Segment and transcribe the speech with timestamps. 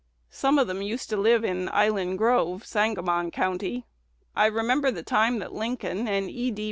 [0.31, 3.85] Some of them used to live in Island Grove, Sangamon County....
[4.35, 6.49] I remember the time that Lincoln and E.
[6.49, 6.59] D.